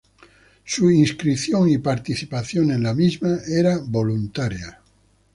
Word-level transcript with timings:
Su 0.65 0.89
inscripción 0.89 1.69
y 1.69 1.77
participación 1.77 2.71
en 2.71 2.81
la 2.81 2.95
misma 2.95 3.37
era 3.47 3.77
voluntaria. 3.77 4.81